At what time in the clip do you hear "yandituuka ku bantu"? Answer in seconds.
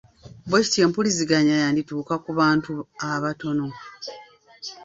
1.61-2.73